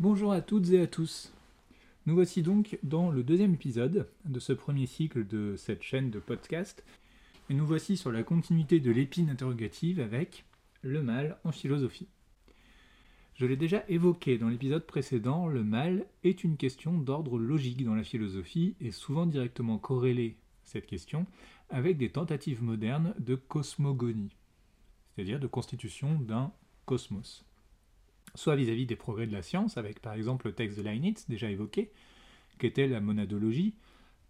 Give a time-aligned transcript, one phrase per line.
[0.00, 1.32] Bonjour à toutes et à tous.
[2.06, 6.20] Nous voici donc dans le deuxième épisode de ce premier cycle de cette chaîne de
[6.20, 6.84] podcast.
[7.50, 10.44] Et nous voici sur la continuité de l'épine interrogative avec
[10.82, 12.06] le mal en philosophie.
[13.34, 17.96] Je l'ai déjà évoqué dans l'épisode précédent, le mal est une question d'ordre logique dans
[17.96, 21.26] la philosophie et souvent directement corrélée, cette question,
[21.70, 24.36] avec des tentatives modernes de cosmogonie,
[25.16, 26.52] c'est-à-dire de constitution d'un
[26.86, 27.47] cosmos.
[28.34, 31.50] Soit vis-à-vis des progrès de la science, avec par exemple le texte de Leibniz déjà
[31.50, 31.90] évoqué,
[32.58, 33.74] qu'était la monadologie,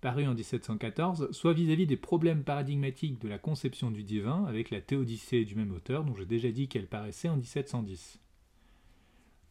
[0.00, 4.80] paru en 1714, soit vis-à-vis des problèmes paradigmatiques de la conception du divin, avec la
[4.80, 8.20] Théodicée du même auteur, dont j'ai déjà dit qu'elle paraissait en 1710.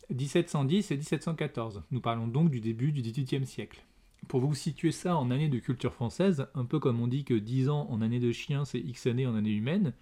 [0.09, 3.83] 1710 et 1714, nous parlons donc du début du XVIIIe siècle.
[4.29, 7.33] Pour vous situer ça en année de culture française, un peu comme on dit que
[7.33, 9.93] 10 ans en année de chien, c'est X années en année humaine,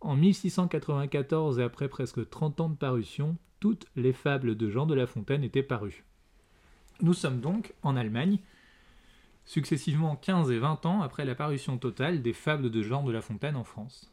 [0.00, 4.94] en 1694 et après presque 30 ans de parution, toutes les fables de Jean de
[4.94, 6.04] La Fontaine étaient parues.
[7.00, 8.38] Nous sommes donc en Allemagne,
[9.46, 13.22] successivement 15 et 20 ans après la parution totale des fables de Jean de La
[13.22, 14.12] Fontaine en France.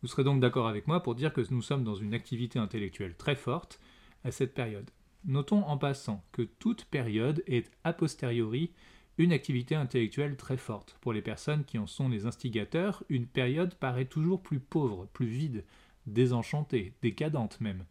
[0.00, 3.14] Vous serez donc d'accord avec moi pour dire que nous sommes dans une activité intellectuelle
[3.18, 3.80] très forte
[4.24, 4.90] à cette période.
[5.26, 8.72] Notons en passant que toute période est a posteriori
[9.18, 10.96] une activité intellectuelle très forte.
[11.02, 15.26] Pour les personnes qui en sont les instigateurs, une période paraît toujours plus pauvre, plus
[15.26, 15.66] vide,
[16.06, 17.84] désenchantée, décadente même.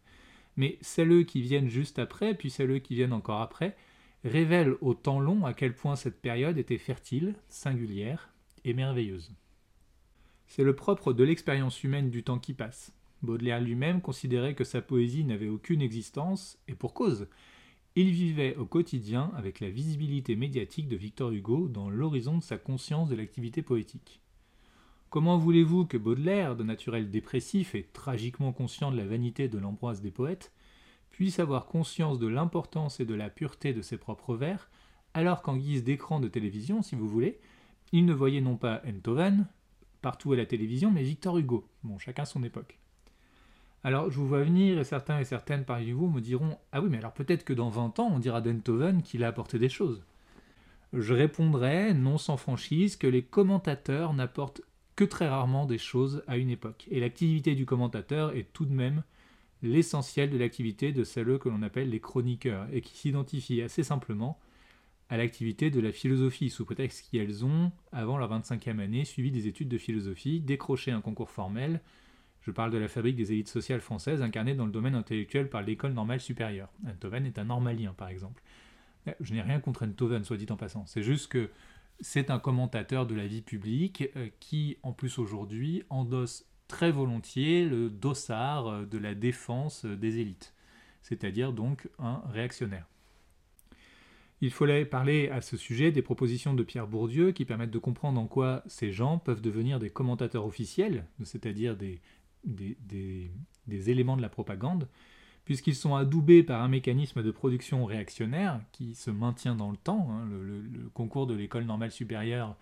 [0.56, 3.76] Mais celles qui viennent juste après, puis celles qui viennent encore après,
[4.24, 8.30] révèlent au temps long à quel point cette période était fertile, singulière
[8.64, 9.32] et merveilleuse.
[10.46, 12.92] C'est le propre de l'expérience humaine du temps qui passe.
[13.22, 17.28] Baudelaire lui-même considérait que sa poésie n'avait aucune existence, et pour cause.
[17.96, 22.56] Il vivait au quotidien avec la visibilité médiatique de Victor Hugo dans l'horizon de sa
[22.56, 24.19] conscience de l'activité poétique.
[25.10, 30.00] Comment voulez-vous que Baudelaire, de naturel dépressif et tragiquement conscient de la vanité de l'ambroise
[30.00, 30.52] des poètes,
[31.10, 34.70] puisse avoir conscience de l'importance et de la pureté de ses propres vers,
[35.12, 37.40] alors qu'en guise d'écran de télévision, si vous voulez,
[37.90, 39.48] il ne voyait non pas Enthoven,
[40.00, 41.66] partout à la télévision, mais Victor Hugo.
[41.82, 42.78] Bon, chacun son époque.
[43.82, 46.88] Alors, je vous vois venir, et certains et certaines parmi vous me diront Ah oui,
[46.88, 50.04] mais alors peut-être que dans 20 ans, on dira d'Enthoven qu'il a apporté des choses.
[50.92, 54.62] Je répondrai, non sans franchise, que les commentateurs n'apportent
[55.00, 56.86] que très rarement des choses à une époque.
[56.90, 59.02] Et l'activité du commentateur est tout de même
[59.62, 64.38] l'essentiel de l'activité de celles que l'on appelle les chroniqueurs, et qui s'identifient assez simplement
[65.08, 69.46] à l'activité de la philosophie, sous prétexte qu'elles ont, avant leur 25e année, suivi des
[69.46, 71.80] études de philosophie, décroché un concours formel,
[72.42, 75.62] je parle de la fabrique des élites sociales françaises incarnées dans le domaine intellectuel par
[75.62, 76.68] l'école normale supérieure.
[76.86, 78.42] Enthoven est un normalien, par exemple.
[79.20, 80.84] Je n'ai rien contre Enthoven, soit dit en passant.
[80.84, 81.48] C'est juste que
[82.00, 87.64] c'est un commentateur de la vie publique euh, qui, en plus aujourd'hui, endosse très volontiers
[87.64, 90.54] le dossard euh, de la défense des élites,
[91.02, 92.86] c'est-à-dire donc un réactionnaire.
[94.42, 98.18] Il fallait parler à ce sujet des propositions de Pierre Bourdieu qui permettent de comprendre
[98.18, 102.00] en quoi ces gens peuvent devenir des commentateurs officiels, c'est-à-dire des
[102.44, 104.88] des, éléments de la propagande,
[105.50, 110.06] puisqu'ils sont adoubés par un mécanisme de production réactionnaire qui se maintient dans le temps.
[110.08, 110.28] Hein.
[110.30, 112.54] Le, concours de l'école normale supérieure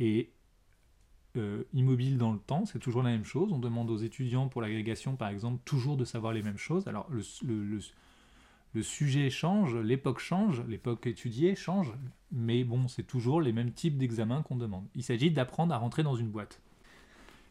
[0.00, 0.28] est
[1.36, 3.52] euh, immobile dans le temps, c'est toujours la même chose.
[3.52, 6.88] On demande aux étudiants pour l'agrégation, par exemple, toujours de savoir les mêmes choses.
[6.88, 7.22] Alors le,
[8.74, 11.92] le sujet change, l'époque change, l'époque étudiée change,
[12.32, 14.88] mais bon, c'est toujours les mêmes types d'examens qu'on demande.
[14.96, 16.60] Il s'agit d'apprendre à rentrer dans une boîte.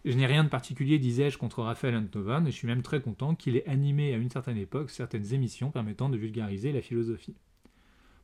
[0.04, 3.36] Je n'ai rien de particulier, disais-je, contre Raphaël Antovan, et je suis même très content
[3.36, 7.36] qu'il ait animé à une certaine époque certaines émissions permettant de vulgariser la philosophie.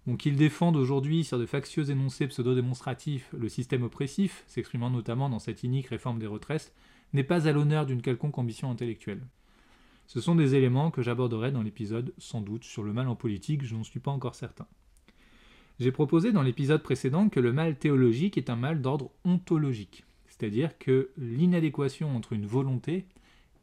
[0.07, 5.37] Bon, qu'il défende aujourd'hui sur de factieux énoncés pseudo-démonstratifs le système oppressif, s'exprimant notamment dans
[5.37, 6.73] cette inique réforme des retraites,
[7.13, 9.21] n'est pas à l'honneur d'une quelconque ambition intellectuelle.
[10.07, 13.63] Ce sont des éléments que j'aborderai dans l'épisode, sans doute, sur le mal en politique,
[13.63, 14.65] je n'en suis pas encore certain.
[15.79, 20.06] J'ai proposé dans l'épisode précédent que le mal théologique est un mal d'ordre ontologique
[20.37, 23.05] c'est-à-dire que l'inadéquation entre une volonté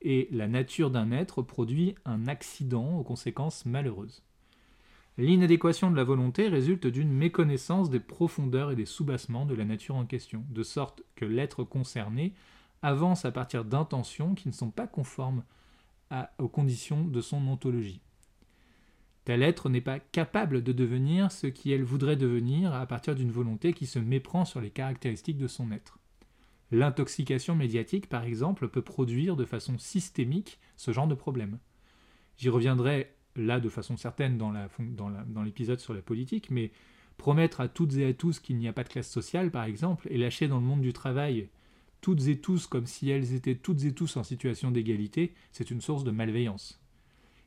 [0.03, 4.23] et la nature d'un être produit un accident aux conséquences malheureuses.
[5.17, 9.95] L'inadéquation de la volonté résulte d'une méconnaissance des profondeurs et des soubassements de la nature
[9.95, 12.35] en question, de sorte que l'être concerné
[12.83, 15.45] avance à partir d'intentions qui ne sont pas conformes
[16.39, 18.01] aux conditions de son ontologie.
[19.25, 23.31] Tel être n'est pas capable de devenir ce qui elle voudrait devenir à partir d'une
[23.31, 25.99] volonté qui se méprend sur les caractéristiques de son être.
[26.71, 31.59] L'intoxication médiatique, par exemple, peut produire de façon systémique ce genre de problème.
[32.37, 34.53] J'y reviendrai là de façon certaine dans,
[35.45, 36.71] l'épisode sur la politique, mais
[37.17, 40.09] promettre à toutes et à tous qu'il n'y a pas de classe sociale, par exemple,
[40.11, 41.49] et lâcher dans le monde du travail
[42.01, 45.81] toutes et tous comme si elles étaient toutes et tous en situation d'égalité, c'est une
[45.81, 46.79] source de malveillance.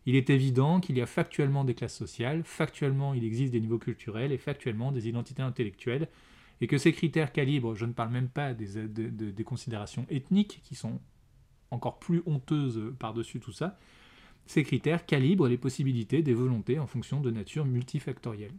[0.08, 3.78] Il est évident qu'il y a factuellement des classes sociales, factuellement il existe des niveaux
[3.78, 6.08] culturels et factuellement des identités intellectuelles,
[6.62, 11.00] et que ces critères calibrent, je ne parle même pas des, considérations ethniques qui sont
[11.72, 13.78] encore plus honteuses par-dessus tout ça,
[14.46, 18.54] ces critères calibrent les possibilités des volontés en fonction de nature multifactorielle.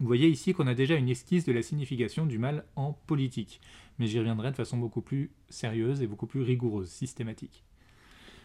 [0.00, 3.60] Vous voyez ici qu'on a déjà une esquisse de la signification du mal en politique,
[3.98, 7.64] mais j'y reviendrai de façon beaucoup plus sérieuse et beaucoup plus rigoureuse, systématique.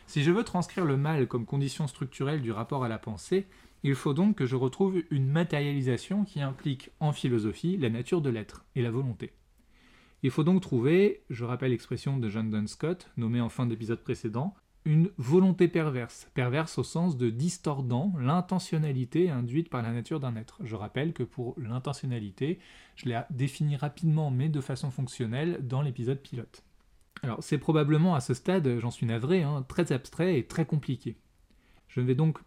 [0.07, 3.45] Si je veux transcrire le mal comme condition structurelle du rapport à la pensée,
[3.84, 8.30] il faut donc que je retrouve une matérialisation qui implique en philosophie la nature de
[8.30, 9.34] l'être et la volonté.
[10.24, 14.02] Il faut donc trouver, je rappelle l'expression de John Donne Scott, nommée en fin d'épisode
[14.02, 20.36] précédent, une volonté perverse, perverse au sens de distordant l'intentionnalité induite par la nature d'un
[20.36, 20.60] être.
[20.64, 22.60] Je rappelle que pour l'intentionnalité,
[22.96, 26.64] je l'ai défini rapidement mais de façon fonctionnelle dans l'épisode pilote.
[27.22, 31.18] Alors c'est probablement à ce stade, j'en suis navré, hein, très abstrait et très compliqué.
[31.88, 32.40] Je ne vais donc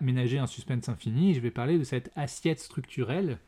[0.00, 3.38] ménager un suspense infini, je vais parler de cette assiette structurelle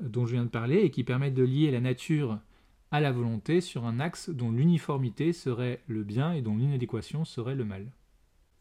[0.00, 2.38] euh, dont je viens de parler et qui permet de lier la nature
[2.90, 7.56] à la volonté sur un axe dont l'uniformité serait le bien et dont l'inadéquation serait
[7.56, 7.90] le mal.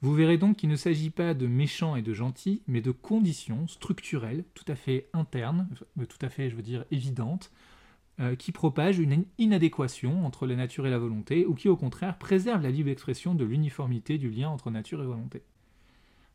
[0.02, 3.68] Vous verrez donc qu'il ne s'agit pas de méchants et de gentils, mais de conditions
[3.68, 7.52] structurelles, tout à fait internes, tout à fait, je veux dire, évidentes,
[8.20, 12.18] euh, qui propagent une inadéquation entre la nature et la volonté, ou qui au contraire
[12.18, 15.42] préservent la libre expression de l'uniformité du lien entre nature et volonté.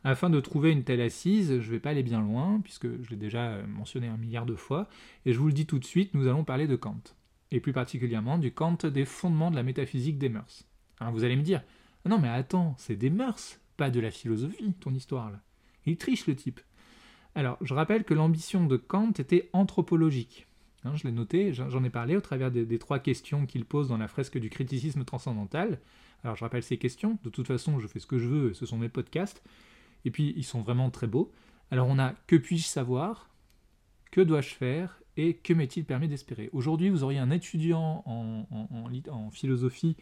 [0.05, 3.11] Afin de trouver une telle assise, je ne vais pas aller bien loin, puisque je
[3.11, 4.89] l'ai déjà mentionné un milliard de fois,
[5.27, 7.03] et je vous le dis tout de suite, nous allons parler de Kant
[7.50, 10.65] et plus particulièrement du Kant des fondements de la métaphysique des mœurs.
[11.00, 11.62] Alors vous allez me dire,
[12.06, 15.41] non mais attends, c'est des mœurs, pas de la philosophie, ton histoire là.
[15.87, 16.61] Il triche le type.
[17.35, 20.47] Alors je rappelle que l'ambition de Kant était anthropologique.
[20.85, 23.97] Hein, je l'ai noté, j'en ai parlé au travers des, trois questions qu'il pose dans
[23.97, 25.81] la fresque du criticisme transcendantal.
[26.25, 28.67] Alors je rappelle ces questions, de toute façon je fais ce que je veux, ce
[28.67, 29.43] sont mes podcasts,
[30.05, 31.33] et puis ils sont vraiment très beaux.
[31.71, 33.29] Alors on a que puis-je savoir,
[34.11, 36.49] que dois-je faire et que m'est-il permis d'espérer?
[36.53, 39.97] Aujourd'hui, vous auriez un étudiant en, philosophie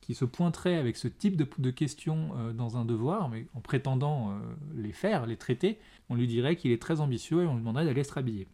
[0.00, 4.30] qui se pointerait avec ce type de, questions euh, dans un devoir, mais en prétendant
[4.30, 4.34] euh,
[4.74, 7.84] les faire, les traiter, on lui dirait qu'il est très ambitieux et on lui demanderait
[7.84, 8.48] d'aller se rhabiller.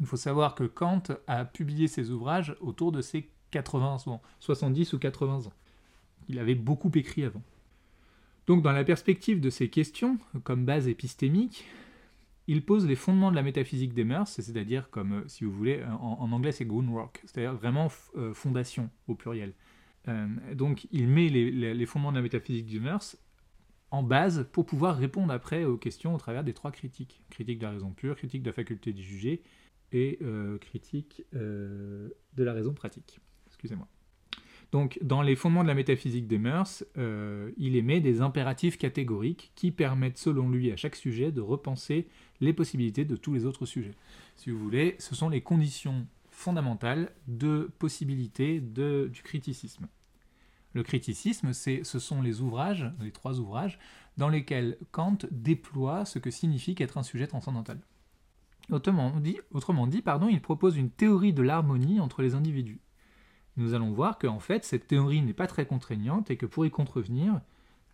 [0.00, 4.94] Il faut savoir que Kant a publié ses ouvrages autour de ses 80 ans, 70
[4.94, 5.52] ou 80 ans.
[6.28, 7.42] Il avait beaucoup écrit avant.
[8.46, 11.64] Donc dans la perspective de ces questions, comme base épistémique,
[12.46, 15.80] il pose les fondements de la métaphysique des mœurs, c'est-à-dire comme, euh, si vous voulez,
[15.80, 19.54] euh, en, anglais c'est groundwork, c'est-à-dire vraiment euh, fondation au pluriel.
[20.54, 23.16] donc il met les, fondements de la métaphysique des mœurs
[23.90, 27.24] en base pour pouvoir répondre après aux questions au travers des trois critiques.
[27.30, 29.42] Critique de la raison pure, critique de la faculté de juger
[29.90, 30.20] et
[30.60, 33.18] critique de la raison pratique.
[33.48, 33.88] Excusez-moi.
[34.76, 39.50] Donc, dans les fondements de la métaphysique des mœurs, euh, il émet des impératifs catégoriques
[39.54, 42.08] qui permettent, selon lui, à chaque sujet de repenser
[42.42, 43.94] les possibilités de tous les autres sujets.
[44.36, 49.88] Si vous voulez, ce sont les conditions fondamentales de possibilité du criticisme.
[50.74, 53.78] Le criticisme, ce sont les ouvrages, les trois ouvrages,
[54.18, 57.80] dans lesquels Kant déploie ce que signifie qu'être un sujet transcendantal.
[58.70, 62.78] Autrement dit, il propose une théorie de l'harmonie entre les individus
[63.56, 66.70] nous allons voir qu'en fait, cette théorie n'est pas très contraignante et que pour y
[66.70, 67.40] contrevenir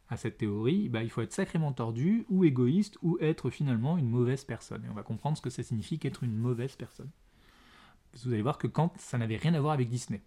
[0.08, 4.08] à cette théorie, bah, il faut être sacrément tordu ou égoïste ou être finalement une
[4.08, 4.84] mauvaise personne.
[4.84, 7.10] Et on va comprendre ce que ça signifie qu'être une mauvaise personne.
[8.24, 10.20] Vous allez voir que Kant, ça n'avait rien à voir avec Disney.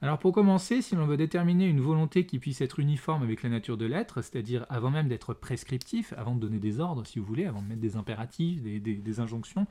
[0.00, 3.50] Alors pour commencer, si l'on veut déterminer une volonté qui puisse être uniforme avec la
[3.50, 7.26] nature de l'être, c'est-à-dire avant même d'être prescriptif, avant de donner des ordres si vous
[7.26, 9.66] voulez, avant de mettre des impératifs, des injonctions,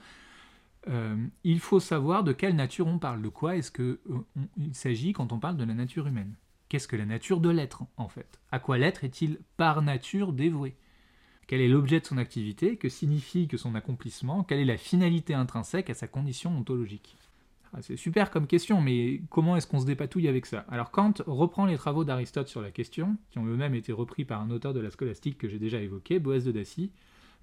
[0.87, 4.23] euh, il faut savoir de quelle nature on parle, de quoi est-ce qu'il euh,
[4.71, 6.35] s'agit quand on parle de la nature humaine?
[6.69, 8.39] Qu'est-ce que la nature de l'être, en fait?
[8.51, 10.75] À quoi l'être est-il par nature dévoué?
[11.47, 12.77] Quel est l'objet de son activité?
[12.77, 14.43] Que signifie que son accomplissement?
[14.43, 17.17] Quelle est la finalité intrinsèque à sa condition ontologique?
[17.73, 20.65] Ah, C'est super comme question, mais comment est-ce qu'on se dépatouille avec ça?
[20.69, 24.41] Alors Kant reprend les travaux d'Aristote sur la question, qui ont eux-mêmes été repris par
[24.41, 26.91] un auteur de la scolastique que j'ai déjà évoqué, Boès de Dacie,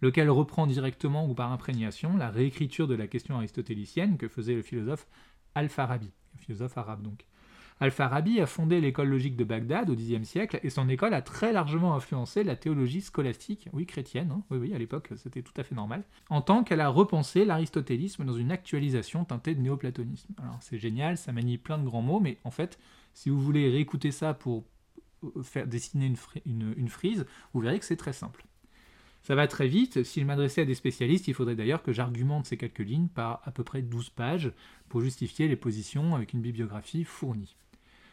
[0.00, 4.62] lequel reprend directement ou par imprégnation la réécriture de la question aristotélicienne que faisait le
[4.62, 5.06] philosophe
[5.54, 7.26] Al-Farabi, philosophe arabe donc.
[7.78, 11.52] Al-Farabi a fondé l'école logique de Bagdad au Xe siècle et son école a très
[11.52, 15.62] largement influencé la théologie scolastique, oui chrétienne, hein, oui oui à l'époque c'était tout à
[15.62, 20.32] fait normal, en tant qu'elle a repensé l'aristotélisme dans une actualisation teintée de néoplatonisme.
[20.38, 22.78] Alors c'est génial, ça manie plein de grands mots, mais en fait
[23.12, 24.64] si vous voulez réécouter ça pour
[25.24, 26.14] euh, faire dessiner
[26.46, 28.46] une frise, vous verrez que c'est très simple.
[29.26, 30.04] Ça va très vite.
[30.04, 33.50] S'il m'adressait à des spécialistes, il faudrait d'ailleurs que j'argumente ces quelques lignes par à
[33.50, 34.52] peu près 12 pages
[34.88, 37.56] pour justifier les positions avec une bibliographie fournie.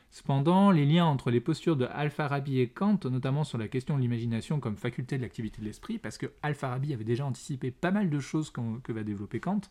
[0.09, 4.01] Cependant, les liens entre les postures de Al-Farabi et Kant, notamment sur la question de
[4.01, 8.09] l'imagination comme faculté de l'activité de l'esprit, parce que Al-Farabi avait déjà anticipé pas mal
[8.09, 9.61] de choses que va développer Kant,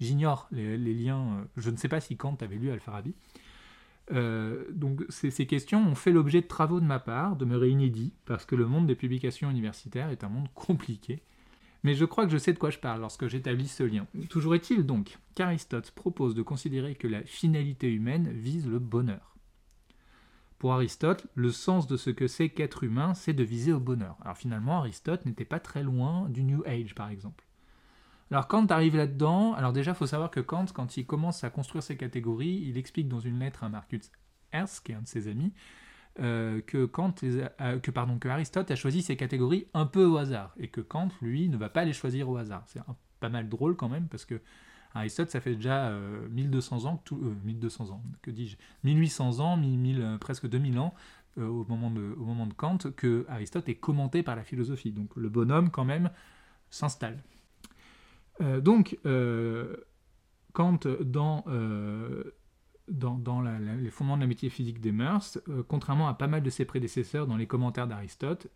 [0.00, 3.12] j'ignore les, liens, euh, je ne sais pas si Kant avait lu Al-Farabi.
[4.10, 8.44] Euh, donc ces, questions ont fait l'objet de travaux de ma part, demeurés inédits, parce
[8.44, 11.22] que le monde des publications universitaires est un monde compliqué.
[11.84, 14.06] Mais je crois que je sais de quoi je parle lorsque j'établis ce lien.
[14.28, 19.36] Toujours est-il donc qu'Aristote propose de considérer que la finalité humaine vise le bonheur.
[20.58, 24.16] Pour Aristote, le sens de ce que c'est qu'être humain, c'est de viser au bonheur.
[24.20, 27.44] Alors finalement, Aristote n'était pas très loin du New Age, par exemple.
[28.32, 31.50] Alors Kant arrive là-dedans, alors déjà, il faut savoir que Kant, quand il commence à
[31.50, 34.10] construire ses catégories, il explique dans une lettre à Marcus
[34.52, 35.52] Ernst, qui est un de ses amis,
[36.18, 40.16] euh, que, Kant euh, que, pardon, que Aristote a choisi ces catégories un peu au
[40.16, 42.62] hasard, et que Kant, lui, ne va pas les choisir au hasard.
[42.68, 42.80] C'est
[43.20, 44.40] pas mal drôle quand même, parce que
[44.94, 45.92] Aristote, ça fait déjà
[46.30, 49.60] 1200 euh, ans, tout, 1200 euh, ans, que dis-je, 1800 ans,
[50.18, 50.94] presque 2000 ans,
[51.36, 54.90] au, moment de, au moment de Kant, que Aristote est commenté par la philosophie.
[54.90, 56.08] Donc le bonhomme, quand même,
[56.70, 57.18] s'installe.
[58.40, 58.98] Donc,
[60.52, 61.44] Kant, dans,
[62.88, 66.64] dans, les fondements de la métier physique des mœurs, contrairement à pas mal de ses
[66.64, 68.48] prédécesseurs dans les commentaires d'Aristote,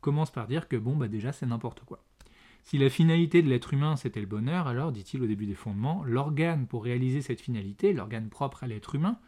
[0.00, 2.04] commence par dire que bon, bah déjà, c'est n'importe quoi.
[2.64, 6.04] Si la finalité de l'être humain c'était le bonheur, alors, dit-il au début des fondements,
[6.04, 9.18] l'organe pour réaliser cette finalité, l'organe propre à l'être humain,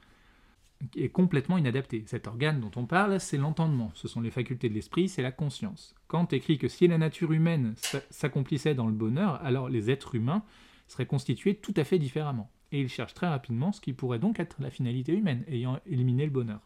[0.97, 2.05] est complètement inadapté.
[2.07, 5.33] Cet organe dont on parle, c'est l'entendement, ce sont les facultés de l'esprit, c'est la
[5.33, 5.95] conscience.
[6.09, 7.75] Kant écrit que si la nature humaine
[8.11, 10.43] s'accomplissait dans le bonheur, alors les êtres humains
[10.89, 12.51] seraient constitués tout à fait différemment.
[12.73, 16.25] Et il cherche très rapidement ce qui pourrait donc être la finalité humaine, ayant éliminé
[16.25, 16.61] le bonheur.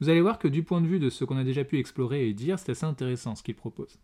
[0.00, 2.28] Vous allez voir que du point de vue de ce qu'on a déjà pu explorer
[2.28, 3.98] et dire, c'est assez intéressant ce qu'il propose.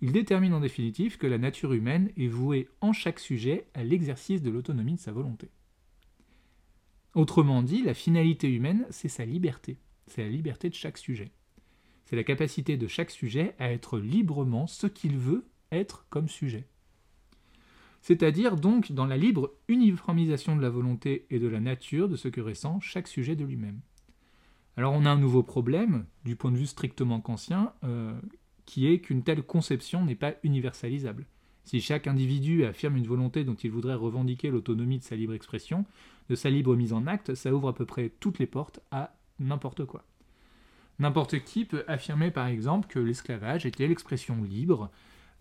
[0.00, 4.42] Il détermine en définitive que la nature humaine est vouée en chaque sujet à l'exercice
[4.42, 5.50] de l'autonomie de sa volonté.
[7.14, 11.32] Autrement dit, la finalité humaine, c'est sa liberté, c'est la liberté de chaque sujet.
[12.04, 16.66] C'est la capacité de chaque sujet à être librement ce qu'il veut être comme sujet.
[18.00, 22.28] C'est-à-dire donc dans la libre uniformisation de la volonté et de la nature de ce
[22.28, 23.80] que ressent chaque sujet de lui-même.
[24.76, 28.18] Alors on a un nouveau problème, du point de vue strictement kantien, euh,
[28.64, 31.26] qui est qu'une telle conception n'est pas universalisable.
[31.70, 35.84] Si chaque individu affirme une volonté dont il voudrait revendiquer l'autonomie de sa libre expression,
[36.28, 39.14] de sa libre mise en acte, ça ouvre à peu près toutes les portes à
[39.38, 40.02] n'importe quoi.
[40.98, 44.90] N'importe qui peut affirmer par exemple que l'esclavage était l'expression libre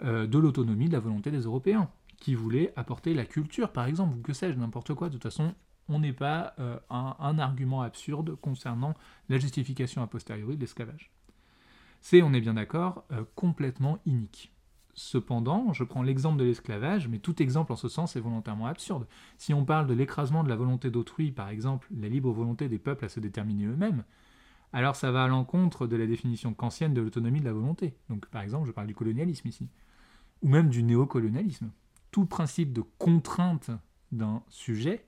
[0.04, 4.20] euh, de l'autonomie de la volonté des Européens, qui voulaient apporter la culture par exemple,
[4.20, 5.08] ou que sais-je, n'importe quoi.
[5.08, 5.56] De toute façon,
[5.88, 8.94] on n'est pas euh, un, argument absurde concernant
[9.30, 11.10] la justification a posteriori de l'esclavage.
[12.02, 14.52] C'est, on est bien d'accord, euh, complètement inique.
[15.02, 19.08] Cependant, je prends l'exemple de l'esclavage, mais tout exemple en ce sens est volontairement absurde.
[19.38, 22.80] Si on parle de l'écrasement de la volonté d'autrui, par exemple la libre volonté des
[22.80, 24.04] peuples à se déterminer eux-mêmes,
[24.74, 27.94] alors ça va à l'encontre de la définition kantienne de l'autonomie de la volonté.
[28.10, 29.70] Donc par exemple, je parle du colonialisme ici,
[30.42, 31.72] ou même du néocolonialisme.
[32.12, 33.72] Tout principe de contrainte
[34.12, 35.06] d'un sujet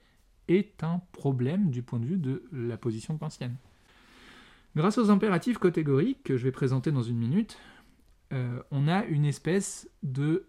[0.48, 3.58] est un problème du point de vue de la position kantienne.
[4.78, 7.58] Grâce aux impératifs catégoriques que je vais présenter dans une minute,
[8.32, 10.48] euh, on a une espèce de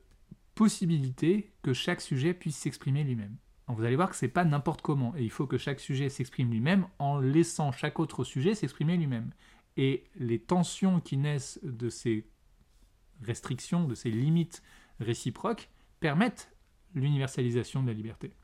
[0.55, 3.37] possibilité que chaque sujet puisse s'exprimer lui-même.
[3.69, 6.11] Vous allez voir que ce n'est pas n'importe comment, et il faut que chaque sujet
[6.11, 9.31] s'exprime lui-même en laissant chaque autre sujet s'exprimer lui-même.
[9.79, 12.27] Et les tensions qui naissent de ces
[13.23, 14.62] restrictions, de ces limites
[15.01, 15.71] réciproques,
[16.01, 16.55] permettent
[16.95, 18.35] l'universalisation de la liberté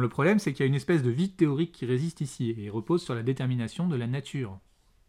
[0.00, 2.70] le problème, c'est qu'il y a une espèce de vide théorique qui résiste ici et
[2.70, 4.58] repose sur la détermination de la nature.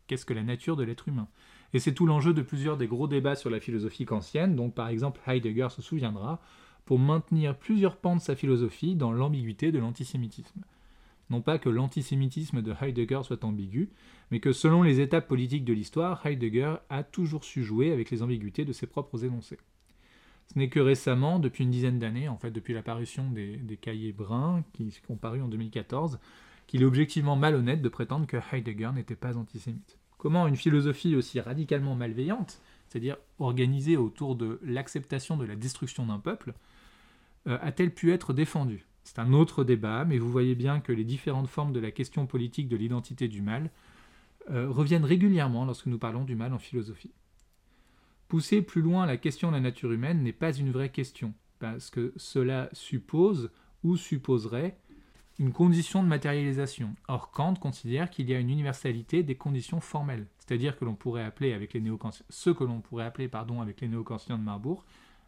[0.08, 1.28] Qu'est-ce que la nature de l'être humain?
[1.76, 4.88] Et c'est tout l'enjeu de plusieurs des gros débats sur la philosophie kantienne, dont par
[4.88, 6.40] exemple Heidegger se souviendra,
[6.86, 10.62] pour maintenir plusieurs pans de sa philosophie dans l'ambiguïté de l'antisémitisme.
[11.30, 13.90] Non pas que l'antisémitisme de Heidegger soit ambigu,
[14.32, 18.24] mais que selon les étapes politiques de l'histoire, Heidegger a toujours su jouer avec les
[18.24, 19.60] ambiguïtés de ses propres énoncés.
[20.46, 24.64] Ce n'est que récemment, depuis une dizaine d'années, en fait depuis l'apparition des, cahiers bruns
[24.72, 26.20] qui ont paru en 2014,
[26.68, 30.00] qu'il est objectivement malhonnête de prétendre que Heidegger n'était pas antisémite.
[30.26, 36.18] Comment une philosophie aussi radicalement malveillante, c'est-à-dire organisée autour de l'acceptation de la destruction d'un
[36.18, 36.56] peuple,
[37.46, 38.88] euh, a-t-elle pu être défendue?
[39.04, 42.26] C'est un autre débat, mais vous voyez bien que les différentes formes de la question
[42.26, 43.70] politique de l'identité du mal
[44.50, 47.14] euh, reviennent régulièrement lorsque nous parlons du mal en philosophie.
[48.28, 51.92] Pousser plus loin la question de la nature humaine n'est pas une vraie question, parce
[51.92, 53.52] que cela suppose
[53.84, 54.76] ou supposerait
[55.38, 56.96] une condition de matérialisation.
[57.08, 61.24] Or, Kant considère qu'il y a une universalité des conditions formelles, c'est-à-dire que l'on pourrait
[61.24, 61.84] appeler avec les
[62.30, 64.86] ce que l'on pourrait appeler avec les néo-kantiens de Marbourg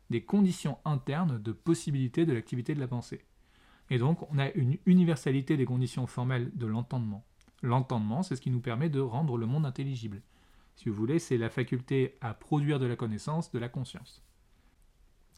[0.09, 3.25] des conditions internes de possibilité de l'activité de la pensée.
[3.89, 7.25] Et donc, on a une universalité des conditions formelles de l'entendement.
[7.61, 10.21] L'entendement, c'est ce qui nous permet de rendre le monde intelligible.
[10.75, 14.23] Si vous voulez, c'est la faculté à produire de la connaissance, de la conscience.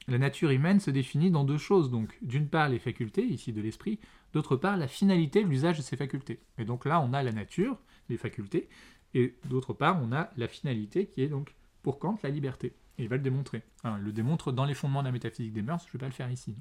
[0.08, 3.62] La nature humaine se définit dans deux choses, donc d'une part les facultés, ici de
[3.62, 4.00] l'esprit,
[4.34, 6.40] d'autre part la finalité, l'usage de ces facultés.
[6.58, 7.78] Et donc là, on a la nature,
[8.10, 8.70] les facultés,
[9.14, 12.74] et d'autre part, on a la finalité qui est donc, pour Kant, la liberté.
[12.98, 13.64] Et il va le démontrer.
[13.86, 16.08] il le démontre dans les fondements de la métaphysique des mœurs, je ne vais pas
[16.08, 16.56] le faire ici.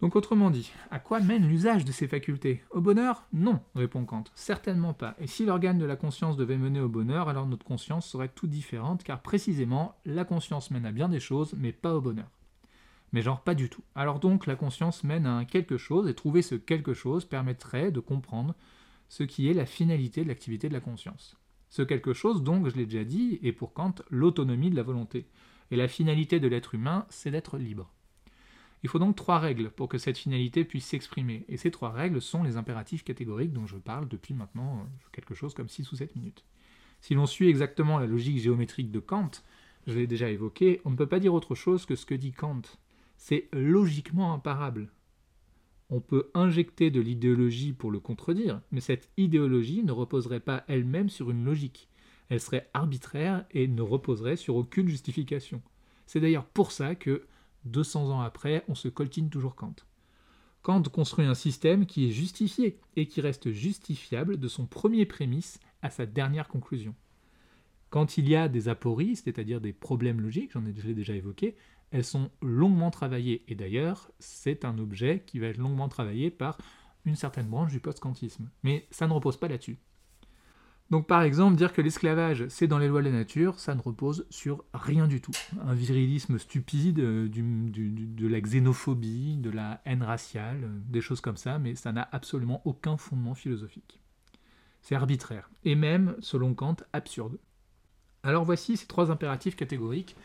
[0.00, 2.62] Donc autrement dit, à quoi mène l'usage de ces facultés?
[2.70, 3.26] Au bonheur?
[3.32, 5.14] Non, répond Kant, certainement pas.
[5.18, 8.46] Et si l'organe de la conscience devait mener au bonheur, alors notre conscience serait tout
[8.46, 12.28] différente, car précisément, la conscience mène à bien des choses, mais pas au bonheur.
[13.14, 13.84] Mais genre pas du tout.
[13.94, 17.92] Alors donc, la conscience mène à un quelque chose, et trouver ce quelque chose permettrait
[17.92, 18.56] de comprendre
[19.08, 21.36] ce qui est la finalité de l'activité de la conscience.
[21.68, 25.28] Ce quelque chose, donc, je l'ai déjà dit, est pour Kant l'autonomie de la volonté.
[25.70, 27.88] Et la finalité de l'être humain, c'est d'être libre.
[28.82, 31.44] Il faut donc trois règles pour que cette finalité puisse s'exprimer.
[31.48, 35.36] Et ces trois règles sont les impératifs catégoriques dont je parle depuis maintenant euh, quelque
[35.36, 36.44] chose comme 6 ou 7 minutes.
[37.00, 39.30] Si l'on suit exactement la logique géométrique de Kant,
[39.86, 42.32] je l'ai déjà évoqué, on ne peut pas dire autre chose que ce que dit
[42.32, 42.62] Kant.
[43.16, 44.90] C'est logiquement imparable.
[45.90, 51.08] On peut injecter de l'idéologie pour le contredire, mais cette idéologie ne reposerait pas elle-même
[51.08, 51.88] sur une logique.
[52.28, 55.62] Elle serait arbitraire et ne reposerait sur aucune justification.
[56.06, 57.26] C'est d'ailleurs pour ça que
[57.66, 59.76] 200 ans après, on se coltine toujours Kant.
[60.62, 65.60] Kant construit un système qui est justifié et qui reste justifiable de son premier prémisse
[65.82, 66.94] à sa dernière conclusion.
[67.90, 71.54] Quand il y a des apories, c'est-à-dire des problèmes logiques, j'en ai déjà évoqué,
[71.94, 73.44] elles sont longuement travaillées.
[73.46, 76.58] Et d'ailleurs, c'est un objet qui va être longuement travaillé par
[77.04, 78.50] une certaine branche du post-kantisme.
[78.64, 79.78] Mais ça ne repose pas là-dessus.
[80.90, 83.80] Donc par exemple, dire que l'esclavage, c'est dans les lois de la nature, ça ne
[83.80, 85.30] repose sur rien du tout.
[85.62, 91.36] Un virilisme stupide, euh, de la xénophobie, de la haine raciale, euh, des choses comme
[91.36, 94.00] ça, mais ça n'a absolument aucun fondement philosophique.
[94.82, 97.38] C'est arbitraire, et même, selon Kant, absurde.
[98.24, 100.16] Alors voici ces trois impératifs catégoriques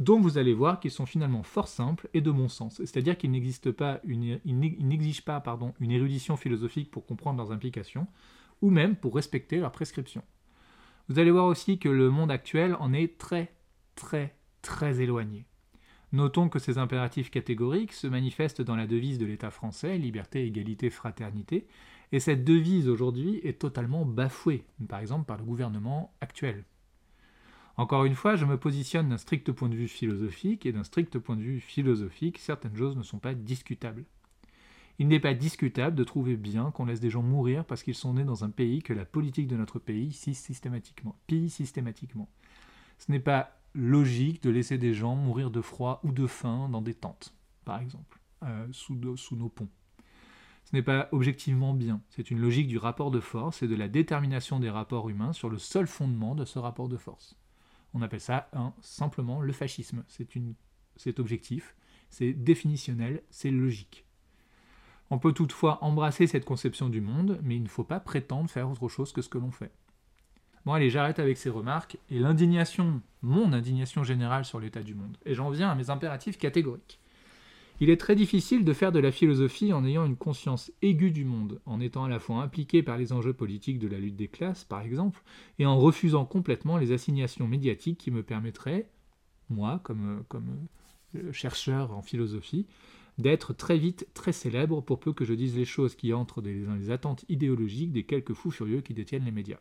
[0.00, 2.76] dont vous allez voir qu'ils sont finalement fort simples et de bon sens.
[2.76, 8.06] C'est-à-dire qu'ils n'existent pas, une, n'exigent pas pardon, une érudition philosophique pour comprendre leurs implications,
[8.62, 10.24] ou même pour respecter leurs prescriptions.
[11.08, 13.52] Vous allez voir aussi que le monde actuel en est très,
[13.94, 15.46] très, très éloigné.
[16.12, 20.88] Notons que ces impératifs catégoriques se manifestent dans la devise de l'État français, liberté, égalité,
[20.88, 21.66] fraternité,
[22.12, 26.64] et cette devise aujourd'hui est totalement bafouée, par exemple par le gouvernement actuel.
[27.76, 31.18] Encore une fois, je me positionne d'un strict point de vue philosophique, et d'un strict
[31.18, 34.04] point de vue philosophique, certaines choses ne sont pas discutables.
[35.00, 38.14] Il n'est pas discutable de trouver bien qu'on laisse des gens mourir parce qu'ils sont
[38.14, 40.16] nés dans un pays que la politique de notre pays
[41.26, 42.28] pille systématiquement.
[42.98, 46.80] Ce n'est pas logique de laisser des gens mourir de froid ou de faim dans
[46.80, 47.34] des tentes,
[47.64, 49.68] par exemple, euh, sous nos ponts.
[50.64, 52.00] Ce n'est pas objectivement bien.
[52.10, 55.50] C'est une logique du rapport de force et de la détermination des rapports humains sur
[55.50, 57.36] le seul fondement de ce rapport de force.
[57.94, 60.04] On appelle ça simplement le fascisme.
[60.96, 61.74] C'est objectif,
[62.10, 64.04] c'est définitionnel, c'est logique.
[65.10, 68.68] On peut toutefois embrasser cette conception du monde, mais il ne faut pas prétendre faire
[68.68, 69.70] autre chose que ce que l'on fait.
[70.64, 75.18] Bon allez, j'arrête avec ces remarques, et l'indignation, mon indignation générale sur l'état du monde.
[75.26, 76.98] Et j'en viens à mes impératifs catégoriques.
[77.80, 81.24] Il est très difficile de faire de la philosophie en ayant une conscience aiguë du
[81.24, 84.28] monde, en étant à la fois impliqué par les enjeux politiques de la lutte des
[84.28, 85.22] classes, par exemple,
[85.58, 88.88] et en refusant complètement les assignations médiatiques qui me permettraient,
[89.50, 90.24] moi, comme,
[91.16, 92.66] euh, chercheur en philosophie,
[93.18, 96.74] d'être très vite très célèbre pour peu que je dise les choses qui entrent dans
[96.74, 99.58] les attentes idéologiques des quelques fous furieux qui détiennent les médias.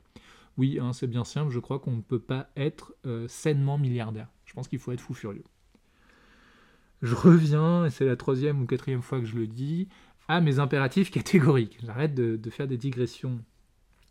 [0.57, 4.27] Oui, hein, c'est bien simple, je crois qu'on ne peut pas être euh, sainement milliardaire.
[4.45, 5.43] Je pense qu'il faut être fou furieux
[7.03, 9.89] je reviens, et c'est la troisième ou quatrième fois que je le dis,
[10.29, 11.77] à mes impératifs catégoriques.
[11.83, 13.39] J'arrête de, faire des digressions.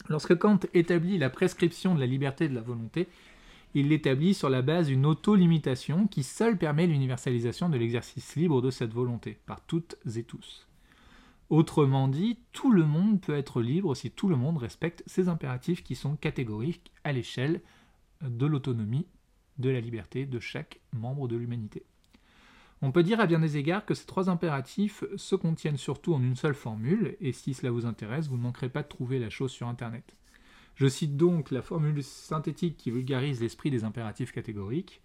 [0.09, 3.09] Lorsque Kant établit la prescription de la liberté de la volonté,
[3.75, 8.71] il l'établit sur la base d'une auto-limitation qui seule permet l'universalisation de l'exercice libre de
[8.71, 10.69] cette volonté, par toutes et tous.
[11.49, 15.83] Autrement dit, tout le monde peut être libre si tout le monde respecte ces impératifs
[15.83, 17.63] qui sont catégoriques à l'échelle
[18.21, 19.07] de l'autonomie,
[19.59, 21.85] de la liberté de chaque membre de l'humanité.
[22.85, 26.23] On peut dire à bien des égards que ces trois impératifs se contiennent surtout en
[26.23, 29.31] une seule formule, et si cela vous intéresse, vous ne manquerez pas de trouver la
[29.31, 30.17] chose sur Internet.
[30.75, 35.01] Je cite donc la formule synthétique qui vulgarise l'esprit des impératifs catégoriques.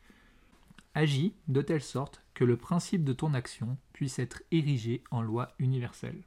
[0.96, 5.50] Agis de telle sorte que le principe de ton action puisse être érigé en loi
[5.60, 6.24] universelle.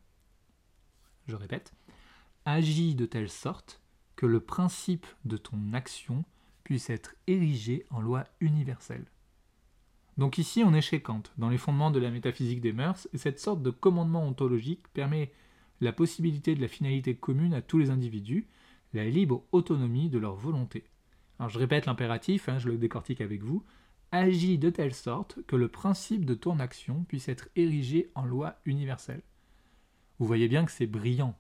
[1.27, 1.73] Je répète,
[2.45, 3.81] agis de telle sorte
[4.15, 6.25] que le principe de ton action
[6.63, 9.07] puisse être érigé en loi universelle.
[10.21, 13.17] Donc ici, on est chez Kant, dans les fondements de la métaphysique des mœurs, et
[13.17, 15.33] cette sorte de commandement ontologique permet
[15.81, 18.47] la possibilité de la finalité commune à tous les individus,
[18.93, 20.85] la libre autonomie de leur volonté.
[21.39, 23.65] Alors je répète l'impératif, hein, je le décortique avec vous.
[24.13, 28.57] Agis de telle sorte que le principe de ton action puisse être érigé en loi
[28.67, 29.23] universelle.
[30.19, 31.35] Vous voyez bien que c'est brillant,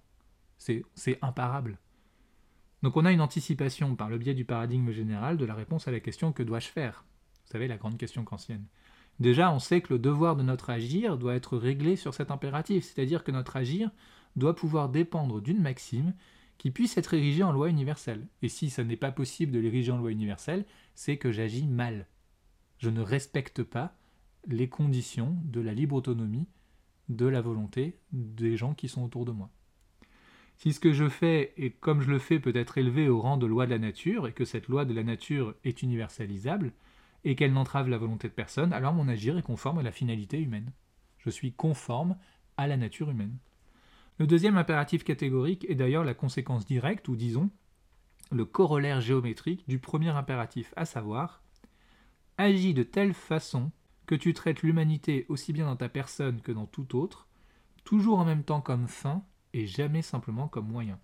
[0.56, 1.76] c'est imparable.
[2.82, 5.90] Donc on a une anticipation par le biais du paradigme général de la réponse à
[5.90, 7.04] la question que dois-je faire?
[7.50, 8.64] Vous savez, la grande question kantienne.
[9.18, 12.84] Déjà, on sait que le devoir de notre agir doit être réglé sur cet impératif,
[12.84, 13.90] c'est-à-dire que notre agir
[14.36, 16.14] doit pouvoir dépendre d'une maxime
[16.58, 18.28] qui puisse être érigée en loi universelle.
[18.42, 22.06] Et si ça n'est pas possible de l'ériger en loi universelle, c'est que j'agis mal.
[22.78, 23.96] Je ne respecte pas
[24.46, 26.46] les conditions de la libre autonomie,
[27.08, 29.50] de la volonté des gens qui sont autour de moi.
[30.56, 33.38] Si ce que je fais, et comme je le fais, peut être élevé au rang
[33.38, 36.72] de loi de la nature, et que cette loi de la nature est universalisable,
[37.24, 40.40] et qu'elle n'entrave la volonté de personne, alors mon agir est conforme à la finalité
[40.40, 40.72] humaine.
[41.18, 42.16] Je suis conforme
[42.56, 43.36] à la nature humaine.
[44.18, 47.50] Le deuxième impératif catégorique est d'ailleurs la conséquence directe, ou disons,
[48.30, 51.42] le corollaire géométrique du premier impératif, à savoir
[52.38, 53.70] Agis de telle façon
[54.06, 57.28] que tu traites l'humanité aussi bien dans ta personne que dans tout autre,
[57.84, 60.98] toujours en même temps comme fin et jamais simplement comme moyen.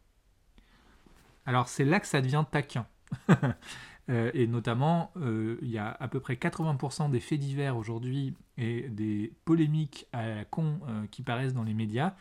[1.45, 2.87] Alors c'est là que ça devient taquin.
[4.09, 8.35] Euh, et notamment, euh, il y a à peu près 80% des faits divers aujourd'hui
[8.57, 12.15] et des polémiques à la con euh, qui paraissent dans les médias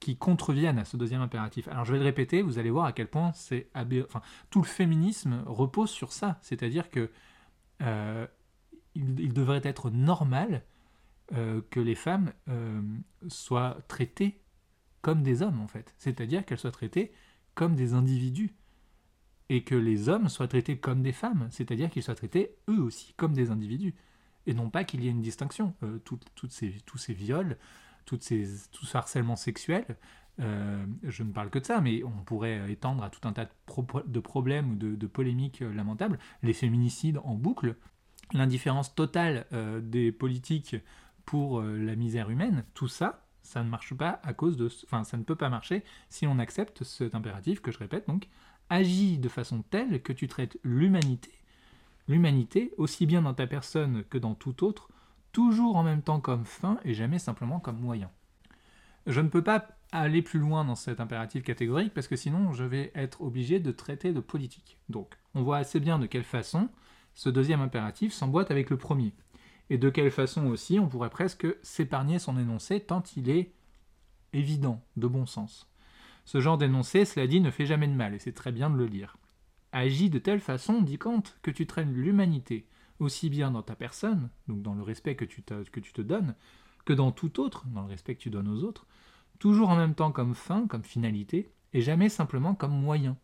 [0.00, 1.66] qui contreviennent à ce deuxième impératif.
[1.68, 3.68] Alors je vais le répéter, vous allez voir à quel point c'est
[4.50, 7.10] tout le féminisme repose sur ça, c'est-à-dire que
[8.94, 10.62] il, devrait être normal
[11.30, 12.34] que les femmes
[13.28, 14.42] soient traitées
[15.00, 15.94] comme des hommes en fait.
[15.96, 17.10] C'est-à-dire qu'elles soient traitées
[17.54, 18.54] comme des individus.
[19.48, 23.12] Et que les hommes soient traités comme des femmes, c'est-à-dire qu'ils soient traités eux aussi
[23.16, 23.94] comme des individus.
[24.46, 25.74] Et non pas qu'il y ait une distinction.
[25.82, 25.98] Euh,
[26.48, 27.56] ces, tous ces viols,
[28.20, 29.84] ces, tout ce harcèlement sexuel,
[30.40, 33.46] euh, je ne parle que de ça, mais on pourrait étendre à tout un tas
[33.46, 36.18] de, problèmes ou de, polémiques euh, lamentables.
[36.42, 37.76] Les féminicides en boucle,
[38.32, 39.46] l'indifférence totale
[39.82, 40.76] des politiques
[41.26, 45.16] pour la misère humaine, tout ça, ça ne marche pas à cause de, enfin, ça
[45.16, 48.28] ne peut pas marcher si on accepte cet impératif que je répète donc,
[48.70, 51.30] agis de façon telle que tu traites l'humanité,
[52.08, 54.88] l'humanité aussi bien dans ta personne que dans tout autre,
[55.32, 58.10] toujours en même temps comme fin et jamais simplement comme moyen.
[59.06, 62.64] Je ne peux pas aller plus loin dans cet impératif catégorique parce que sinon je
[62.64, 64.78] vais être obligé de traiter de politique.
[64.88, 66.68] Donc, on voit assez bien de quelle façon
[67.14, 69.12] ce deuxième impératif s'emboîte avec le premier
[69.70, 73.52] et de quelle façon aussi on pourrait presque s'épargner son énoncé tant il est
[74.32, 75.70] évident, de bon sens.
[76.24, 78.76] Ce genre d'énoncé, cela dit, ne fait jamais de mal, et c'est très bien de
[78.76, 79.16] le lire.
[79.72, 82.66] Agis de telle façon, dit Kant, que tu traînes l'humanité,
[82.98, 86.34] aussi bien dans ta personne, donc dans le respect que tu, te, donnes,
[86.84, 88.86] que dans tout autre, dans le respect que tu donnes aux autres,
[89.38, 93.18] toujours en même temps comme fin, comme finalité, et jamais simplement comme moyen.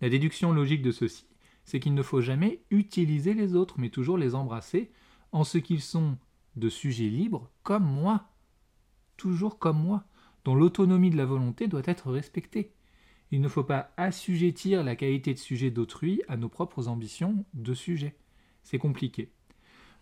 [0.00, 1.26] La déduction logique de ceci,
[1.64, 4.92] c'est qu'il ne faut jamais utiliser les autres, mais toujours les embrasser,
[5.32, 6.18] en ce qu'ils sont
[6.56, 8.28] de sujets libres comme moi,
[9.16, 10.04] toujours comme moi,
[10.44, 12.72] dont l'autonomie de la volonté doit être respectée.
[13.30, 17.74] Il ne faut pas assujettir la qualité de sujet d'autrui à nos propres ambitions de
[17.74, 18.16] sujet.
[18.62, 19.30] C'est compliqué.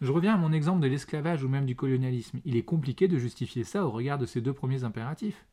[0.00, 2.40] Je reviens à mon exemple de l'esclavage ou même du colonialisme.
[2.44, 5.46] Il est compliqué de justifier ça au regard de ces deux premiers impératifs.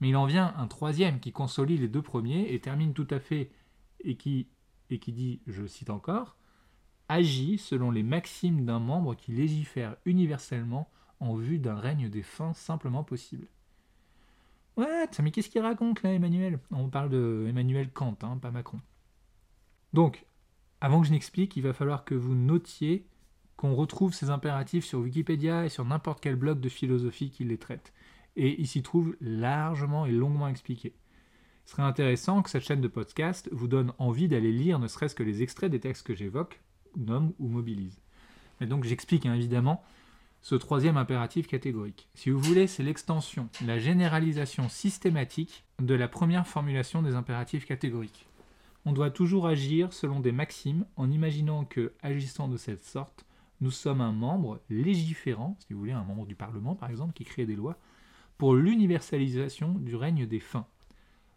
[0.00, 3.20] Mais il en vient un troisième qui consolide les deux premiers et termine tout à
[3.20, 3.50] fait
[4.00, 4.48] et qui,
[4.90, 6.36] et qui dit, je cite encore,
[7.08, 12.52] agit selon les maximes d'un membre qui légifère universellement en vue d'un règne des fins
[12.52, 13.46] simplement possible.
[14.76, 16.58] Ouais, mais qu'est-ce qu'il raconte là, Emmanuel?
[16.70, 18.80] On parle de Emmanuel Kant, hein, pas Macron.
[19.92, 20.26] Donc,
[20.80, 23.06] avant que je n'explique, il va falloir que vous notiez
[23.56, 27.56] qu'on retrouve ces impératifs sur Wikipédia et sur n'importe quel blog de philosophie qui les
[27.56, 27.94] traite.
[28.36, 30.94] Et il s'y trouve largement et longuement expliqué.
[31.64, 35.14] Ce serait intéressant que cette chaîne de podcast vous donne envie d'aller lire ne serait-ce
[35.14, 36.60] que les extraits des textes que j'évoque
[36.96, 37.98] nomme ou mobilise.
[38.60, 39.82] Mais donc j'explique hein, évidemment
[40.46, 42.06] ce troisième impératif catégorique.
[42.14, 48.28] Si vous voulez, c'est l'extension, la généralisation systématique de la première formulation des impératifs catégoriques.
[48.84, 53.26] On doit toujours agir selon des maximes en imaginant que, agissant de cette sorte,
[53.60, 57.24] nous sommes un membre légiférant, si vous voulez, un membre du Parlement par exemple, qui
[57.24, 57.76] crée des lois,
[58.38, 60.68] pour l'universalisation du règne des fins.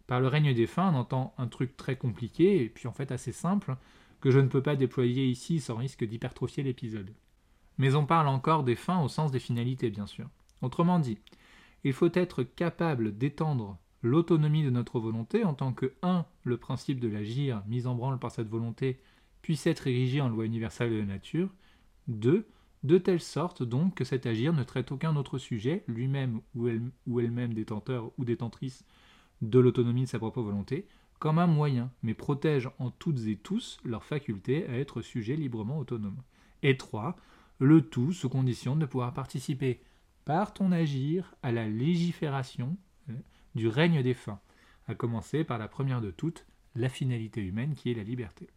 [0.06, 3.10] Par le règne des fins, on entend un truc très compliqué et puis en fait
[3.10, 3.74] assez simple,
[4.20, 7.10] que je ne peux pas déployer ici sans risque d'hypertrophier l'épisode.
[7.80, 10.28] Mais on parle encore des fins au sens des finalités, bien sûr.
[10.60, 11.16] Autrement dit,
[11.82, 16.26] il faut être capable d'étendre l'autonomie de notre volonté en tant que 1.
[16.44, 19.00] le principe de l'agir mis en branle par cette volonté
[19.40, 21.48] puisse être érigé en loi universelle de la nature,
[22.08, 22.46] 2.
[22.82, 27.54] de telle sorte donc que cet agir ne traite aucun autre sujet, lui-même ou elle-même
[27.54, 28.84] détenteur ou détentrice
[29.40, 30.86] de l'autonomie de sa propre volonté,
[31.18, 35.78] comme un moyen, mais protège en toutes et tous leur faculté à être sujets librement
[35.78, 36.20] autonomes.
[36.62, 37.16] Et 3.
[37.60, 39.82] Le tout sous condition de pouvoir participer
[40.24, 42.74] par ton agir à la légifération
[43.10, 43.12] euh,
[43.54, 44.40] du règne des fins,
[44.88, 48.48] à commencer par la première de toutes, la finalité humaine qui est la liberté.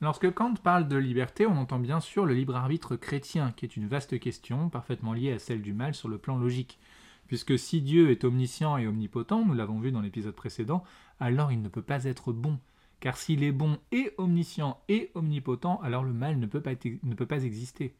[0.00, 3.76] Lorsque Kant parle de liberté, on entend bien sûr le libre arbitre chrétien, qui est
[3.76, 6.80] une vaste question, parfaitement liée à celle du mal sur le plan logique.
[7.28, 10.82] Puisque si Dieu est omniscient et omnipotent, nous l'avons vu dans l'épisode précédent,
[11.20, 12.58] alors il ne peut pas être bon.
[12.98, 17.14] Car s'il est bon et omniscient et omnipotent, alors le mal ne peut pas, ne
[17.14, 17.94] peut pas exister.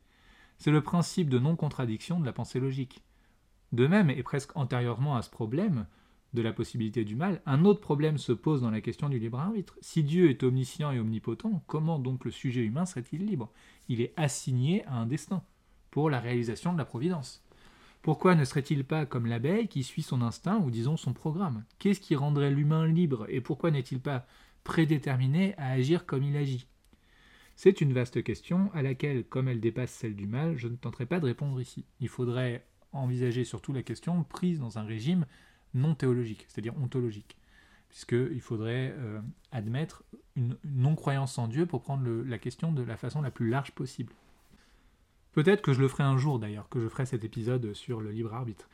[0.61, 3.03] C'est le principe de non-contradiction de la pensée logique.
[3.73, 5.87] De même, et presque antérieurement à ce problème,
[6.35, 9.40] de la possibilité du mal, un autre problème se pose dans la question du libre
[9.40, 9.79] arbitre.
[9.81, 13.51] Si Dieu est omniscient et omnipotent, comment donc le sujet humain serait-il libre?
[13.88, 15.42] Il est assigné à un destin
[15.90, 17.42] pour la réalisation de la providence.
[18.03, 21.64] Pourquoi ne serait-il pas comme l'abeille qui suit son instinct ou disons son programme?
[21.79, 24.27] Qu'est-ce qui rendrait l'humain libre et pourquoi n'est-il pas
[24.62, 26.66] prédéterminé à agir comme il agit?
[27.62, 31.05] C'est une vaste question à laquelle, comme elle dépasse celle du mal, je ne tenterai
[31.05, 31.85] pas de répondre ici.
[32.01, 35.27] Il faudrait envisager surtout la question prise dans un régime
[35.75, 37.37] non théologique, c'est-à-dire ontologique,
[37.90, 39.20] puisqu'il faudrait euh,
[39.53, 40.05] admettre
[40.37, 44.14] une non-croyance en Dieu pour prendre la question de la façon la plus large possible.
[45.33, 48.11] Peut-être que je le ferai un jour d'ailleurs, que je ferai cet épisode sur le
[48.11, 48.70] libre arbitre.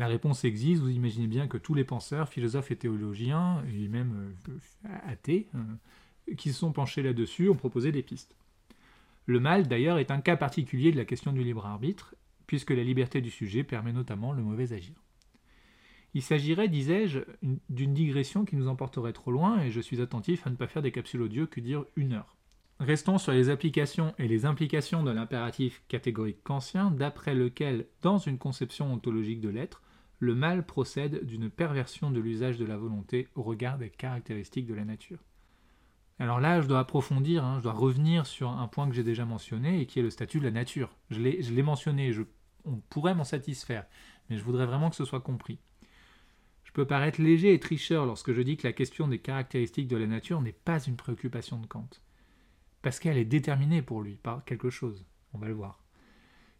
[0.00, 4.34] La réponse existe, vous imaginez bien que tous les penseurs, philosophes et théologiens, et même
[4.48, 5.58] euh, athées, euh,
[6.36, 8.34] qui se sont penchés là-dessus, ont proposé des pistes.
[9.26, 12.14] Le mal, d'ailleurs, est un cas particulier de la question du libre arbitre,
[12.46, 14.94] puisque la liberté du sujet permet notamment le mauvais agir.
[16.12, 17.20] Il s'agirait, disais-je,
[17.68, 20.82] d'une digression qui nous emporterait trop loin, et je suis attentif à ne pas faire
[20.82, 22.36] des capsules audio que dire une heure.
[22.80, 28.38] Restons sur les applications et les implications de l'impératif catégorique kantien, d'après lequel, dans une
[28.38, 29.82] conception ontologique de l'être,
[30.18, 34.74] le mal procède d'une perversion de l'usage de la volonté au regard des caractéristiques de
[34.74, 35.18] la nature.
[36.18, 39.24] Alors là, je dois approfondir, hein, je dois revenir sur un point que j'ai déjà
[39.24, 40.96] mentionné et qui est le statut de la nature.
[41.10, 42.22] Je l'ai mentionné, je,
[42.64, 43.84] on pourrait m'en satisfaire,
[44.28, 45.58] mais je voudrais vraiment que ce soit compris
[46.74, 50.08] peux paraître léger et tricheur lorsque je dis que la question des caractéristiques de la
[50.08, 51.88] nature n'est pas une préoccupation de Kant.
[52.82, 55.06] Parce qu'elle est déterminée pour lui par quelque chose.
[55.32, 55.83] On va le voir.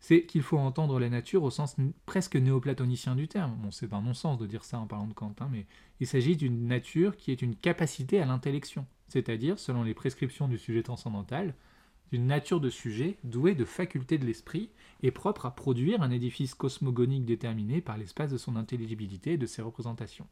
[0.07, 3.57] C'est qu'il faut entendre la nature au sens presque néoplatonicien du terme.
[3.62, 5.64] Bon, c'est un non-sens de dire ça en parlant de Kant, hein, mais
[5.99, 10.59] il s'agit d'une nature qui est une capacité à l'intellection, c'est-à-dire, selon les prescriptions du
[10.59, 11.55] sujet transcendantal,
[12.12, 14.69] d'une nature de sujet douée de facultés de l'esprit
[15.03, 19.47] et propre à produire un édifice cosmogonique déterminé par l'espace de son intelligibilité et de
[19.47, 20.29] ses représentations,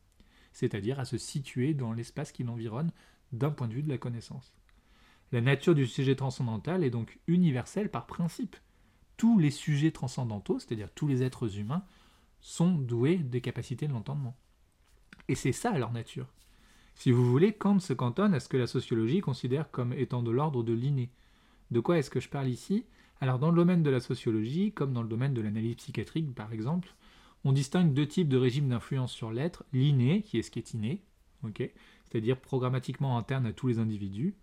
[0.52, 2.92] c'est-à-dire à se situer dans l'espace qui l'environne
[3.32, 4.52] d'un point de vue de la connaissance.
[5.32, 8.54] La nature du sujet transcendantal est donc universelle par principe.
[9.16, 11.84] Tous les sujets transcendantaux, c'est-à-dire tous les êtres humains,
[12.40, 14.36] sont doués des capacités de l'entendement.
[15.28, 16.26] Et c'est ça leur nature.
[16.94, 20.30] Si vous voulez, Kant se cantonne à ce que la sociologie considère comme étant de
[20.30, 21.10] l'ordre de l'inné,
[21.70, 22.84] de quoi est-ce que je parle ici?
[23.20, 26.52] Alors dans le domaine de la sociologie, comme dans le domaine de l'analyse psychiatrique par
[26.52, 26.94] exemple,
[27.44, 30.74] on distingue deux types de régimes d'influence sur l'être, l'inné, qui est ce qui est
[30.74, 31.02] inné,
[32.12, 34.34] c'est-à-dire programmatiquement interne à tous les individus,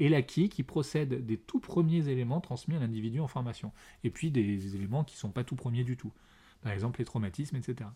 [0.00, 3.70] et l'acquis, qui procède des tout premiers éléments transmis à l'individu en formation,
[4.02, 6.12] et puis des éléments qui ne sont pas tout premiers du tout,
[6.60, 7.88] par exemple les traumatismes, etc.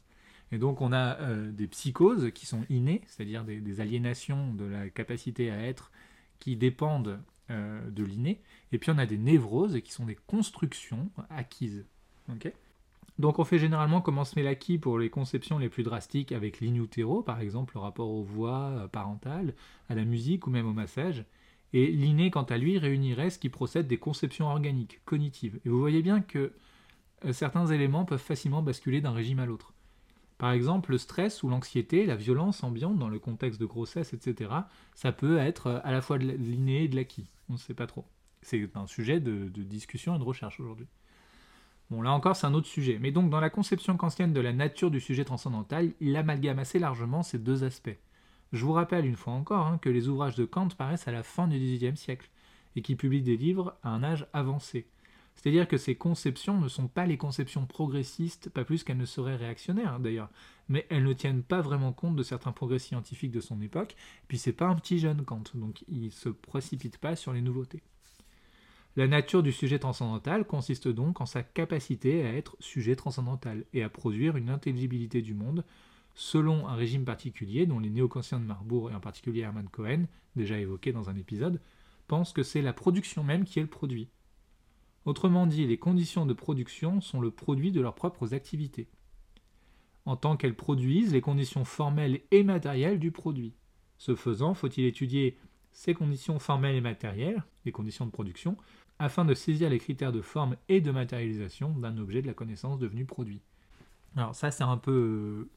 [0.53, 4.89] Et donc on a euh, des psychoses qui sont innées, c'est-à-dire des, aliénations de la
[4.89, 5.91] capacité à être
[6.39, 8.41] qui dépendent euh, de l'inné.
[8.71, 11.85] Et puis on a des névroses qui sont des constructions acquises.
[13.19, 17.23] Donc on fait généralement comme met l'acquis pour les conceptions les plus drastiques avec l'inutero,
[17.23, 19.55] par exemple le rapport aux voix euh, parentales,
[19.89, 21.25] à la musique ou même au massage.
[21.75, 25.59] Et l'inné, quant à lui, réunirait ce qui procède des conceptions organiques, cognitives.
[25.65, 26.53] Et vous voyez bien que
[27.25, 29.73] euh, certains éléments peuvent facilement basculer d'un régime à l'autre.
[30.39, 34.51] Par exemple, le stress ou l'anxiété, la violence ambiante dans le contexte de grossesse, etc.,
[34.95, 37.31] ça peut être euh, à la fois de l'inné et de l'acquis.
[37.49, 38.05] On ne sait pas trop.
[38.43, 40.89] C'est un sujet de, discussion et de recherche aujourd'hui.
[41.93, 42.99] Bon, là encore, c'est un autre sujet.
[42.99, 46.79] Mais donc, dans la conception kantienne de la nature du sujet transcendantal, il amalgame assez
[46.79, 47.99] largement ces deux aspects.
[48.55, 51.23] Je vous rappelle une fois encore hein, que les ouvrages de Kant paraissent à la
[51.23, 52.31] fin du XVIIIe siècle
[52.77, 54.87] et qu'il publie des livres à un âge avancé.
[55.35, 59.37] C'est-à-dire que ces conceptions ne sont pas les conceptions progressistes, pas plus qu'elles ne seraient
[59.37, 60.31] réactionnaires d'ailleurs,
[60.71, 64.27] mais elles ne tiennent pas vraiment compte de certains progrès scientifiques de son époque, et
[64.29, 67.43] puis c'est pas un petit jeune Kant, donc il ne se précipite pas sur les
[67.43, 67.83] nouveautés.
[68.97, 73.83] La nature du sujet transcendantal consiste donc en sa capacité à être sujet transcendantal et
[73.83, 75.65] à produire une intelligibilité du monde
[76.15, 80.05] selon un régime particulier dont les néo-conscients de Marbourg et en particulier Hermann Cohen,
[80.37, 81.59] déjà évoqué dans un épisode,
[82.07, 84.11] pensent que c'est la production même qui est le produit,
[85.05, 88.89] Autrement dit, les conditions de production sont le produit de leurs propres activités.
[90.05, 93.55] En tant qu'elles produisent les conditions formelles et matérielles du produit.
[93.99, 95.37] Ce faisant, faut-il étudier
[95.73, 98.57] ces conditions formelles et matérielles, les conditions de production,
[98.99, 102.79] afin de saisir les critères de forme et de matérialisation d'un objet de la connaissance
[102.79, 103.41] devenu produit.
[104.17, 105.49] Alors ça c'est un peu...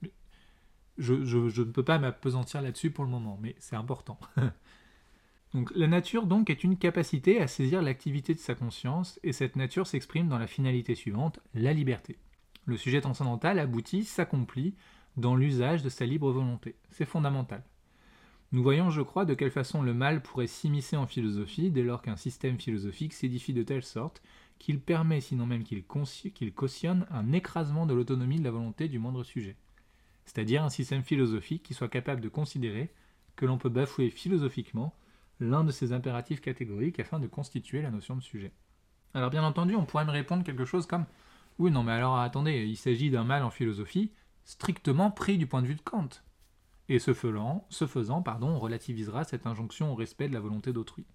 [0.97, 4.17] Je, ne peux pas m'apesantir là-dessus pour le moment, mais c'est important.
[5.53, 9.57] donc la nature donc est une capacité à saisir l'activité de sa conscience, et cette
[9.57, 12.17] nature s'exprime dans la finalité suivante, la liberté.
[12.65, 14.73] Le sujet transcendantal aboutit, s'accomplit
[15.17, 16.75] dans l'usage de sa libre volonté.
[16.89, 17.61] C'est fondamental.
[18.55, 22.01] Nous voyons, je crois, de quelle façon le mal pourrait s'immiscer en philosophie dès lors
[22.01, 24.21] qu'un système philosophique s'édifie de telle sorte
[24.59, 29.25] qu'il permet, sinon même qu'il cautionne, un écrasement de l'autonomie de la volonté du moindre
[29.25, 29.57] sujet.
[30.23, 32.93] C'est-à-dire un système philosophique qui soit capable de considérer
[33.35, 34.95] que l'on peut bafouer philosophiquement
[35.41, 38.53] l'un de ces impératifs catégoriques afin de constituer la notion de sujet.
[39.13, 41.03] Alors bien entendu, on pourrait me répondre quelque chose comme
[41.59, 44.13] Oui, non, mais alors attendez, il s'agit d'un mal en philosophie
[44.45, 46.07] strictement pris du point de vue de Kant
[46.89, 51.05] et ce faisant, pardon, on relativisera cette injonction au respect de la volonté d'autrui.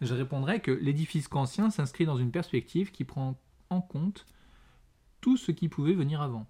[0.00, 4.26] Je répondrai que l'édifice kantien s'inscrit dans une perspective qui prend en compte
[5.20, 6.46] tout ce qui pouvait venir avant,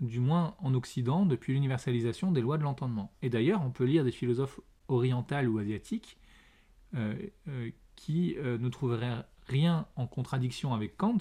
[0.00, 3.12] du moins en Occident depuis l'universalisation des lois de l'entendement.
[3.20, 6.18] Et d'ailleurs, on peut lire des philosophes orientaux ou asiatiques
[6.94, 7.14] euh,
[7.48, 11.18] euh, qui euh, ne trouveraient rien en contradiction avec Kant,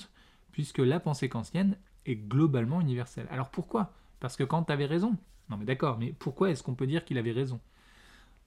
[0.52, 3.28] puisque la pensée kantienne est globalement universelle.
[3.30, 3.94] Alors pourquoi?
[4.20, 5.18] Parce que Kant avait raison,
[5.52, 7.60] non mais d'accord, mais pourquoi est-ce qu'on peut dire qu'il avait raison?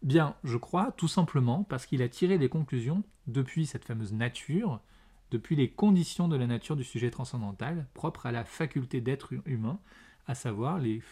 [0.02, 4.80] Bien, je crois tout simplement parce qu'il a tiré des conclusions depuis cette fameuse nature,
[5.30, 9.78] depuis les conditions de la nature du sujet transcendantal, propres à la faculté d'être humain,
[10.26, 11.02] à savoir les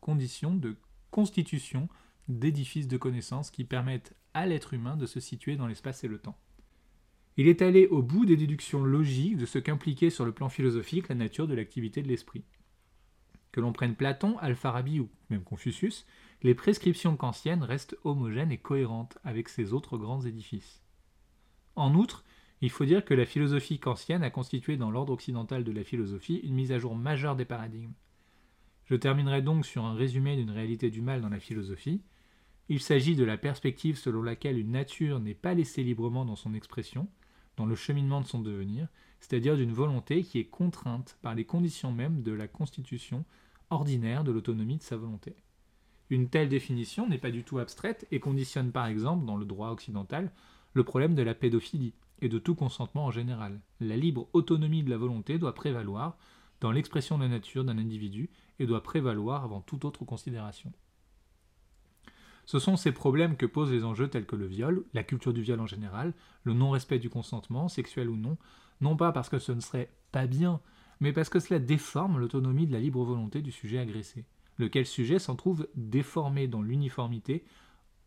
[0.00, 0.76] conditions de
[1.10, 1.88] constitution
[2.28, 6.18] d'édifices de connaissances qui permettent à l'être humain de se situer dans l'espace et le
[6.18, 6.38] temps.
[7.36, 11.08] Il est allé au bout des déductions logiques de ce qu'impliquait sur le plan philosophique
[11.08, 12.44] la nature de l'activité de l'esprit.
[13.52, 16.06] Que l'on prenne Platon, Alpharabi ou même Confucius,
[16.42, 20.82] les prescriptions kantiennes restent homogènes et cohérentes avec ces autres grands édifices.
[21.76, 22.24] En outre,
[22.62, 26.40] il faut dire que la philosophie kantienne a constitué dans l'ordre occidental de la philosophie
[26.42, 27.94] une mise à jour majeure des paradigmes.
[28.84, 32.02] Je terminerai donc sur un résumé d'une réalité du mal dans la philosophie.
[32.68, 36.54] Il s'agit de la perspective selon laquelle une nature n'est pas laissée librement dans son
[36.54, 37.08] expression,
[37.56, 38.88] dans le cheminement de son devenir,
[39.20, 43.24] c'est-à-dire d'une volonté qui est contrainte par les conditions mêmes de la constitution
[43.70, 45.36] ordinaire de l'autonomie de sa volonté.
[46.10, 49.70] Une telle définition n'est pas du tout abstraite et conditionne par exemple, dans le droit
[49.70, 50.32] occidental,
[50.72, 53.60] le problème de la pédophilie et de tout consentement en général.
[53.78, 56.18] La libre autonomie de la volonté doit prévaloir
[56.60, 58.28] dans l'expression de la nature d'un individu
[58.58, 60.72] et doit prévaloir avant toute autre considération.
[62.44, 65.42] Ce sont ces problèmes que posent les enjeux tels que le viol, la culture du
[65.42, 68.36] viol en général, le non-respect du consentement, sexuel ou non,
[68.80, 70.60] non pas parce que ce ne serait pas bien,
[71.00, 74.24] mais parce que cela déforme l'autonomie de la libre volonté du sujet agressé,
[74.58, 77.44] lequel sujet s'en trouve déformé dans l'uniformité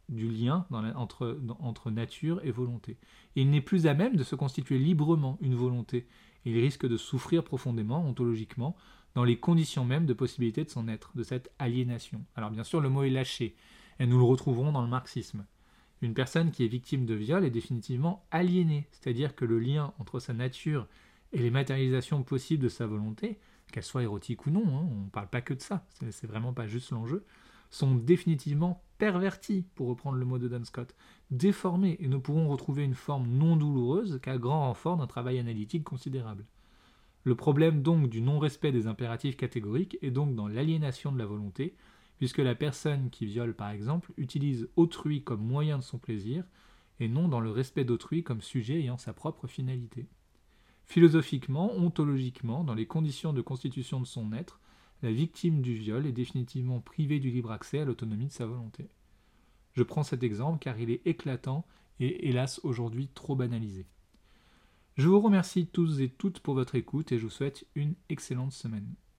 [0.09, 2.97] du lien entre, nature et volonté.
[3.35, 6.07] il n'est plus à même de se constituer librement une volonté,
[6.45, 8.75] il risque de souffrir profondément, ontologiquement,
[9.15, 12.25] dans les conditions mêmes de possibilité de son être, de cette aliénation.
[12.35, 13.55] Alors bien sûr, le mot est lâché,
[13.99, 15.45] et nous le retrouverons dans le marxisme.
[16.03, 20.19] Une personne qui est victime de viol est définitivement aliénée, c'est-à-dire que le lien entre
[20.19, 20.85] sa nature
[21.31, 23.39] et les matérialisations possibles de sa volonté,
[23.71, 26.51] qu'elles soient érotiques ou non, hein, on ne parle pas que de ça, c'est vraiment
[26.51, 27.23] pas juste l'enjeu,
[27.71, 30.93] sont définitivement pervertis, pour reprendre le mot de Dan Scott,
[31.31, 35.85] déformés et ne pourront retrouver une forme non douloureuse qu'à grand renfort d'un travail analytique
[35.85, 36.43] considérable.
[37.23, 41.77] Le problème donc du non-respect des impératifs catégoriques est donc dans l'aliénation de la volonté,
[42.23, 46.45] puisque la personne qui viole par exemple utilise autrui comme moyen de son plaisir,
[47.01, 50.07] et non dans le respect d'autrui comme sujet ayant sa propre finalité.
[50.85, 54.61] Philosophiquement, ontologiquement, dans les conditions de constitution de son être,
[55.01, 58.87] la victime du viol est définitivement privée du libre accès à l'autonomie de sa volonté.
[59.73, 61.67] Je prends cet exemple car il est éclatant
[61.99, 63.85] et hélas aujourd'hui trop banalisé.
[64.95, 68.53] Je vous remercie tous et toutes pour votre écoute et je vous souhaite une excellente
[68.53, 68.95] semaine.